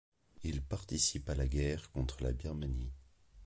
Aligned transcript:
Il 0.41 0.63
participe 0.63 1.29
à 1.29 1.35
la 1.35 1.47
guerre 1.47 1.91
contre 1.91 2.23
la 2.23 2.33
Birmanie. 2.33 2.91